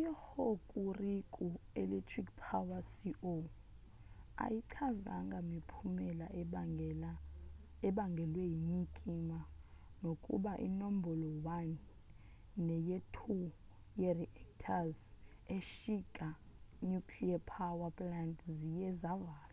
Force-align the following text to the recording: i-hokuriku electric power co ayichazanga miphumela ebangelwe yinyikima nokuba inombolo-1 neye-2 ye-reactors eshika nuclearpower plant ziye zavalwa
i-hokuriku 0.00 1.46
electric 1.82 2.26
power 2.46 2.80
co 2.94 3.34
ayichazanga 4.44 5.38
miphumela 5.50 6.26
ebangelwe 7.88 8.42
yinyikima 8.52 9.38
nokuba 10.02 10.52
inombolo-1 10.66 11.48
neye-2 12.66 13.16
ye-reactors 14.00 14.96
eshika 15.56 16.28
nuclearpower 16.88 17.90
plant 17.98 18.38
ziye 18.58 18.88
zavalwa 19.00 19.50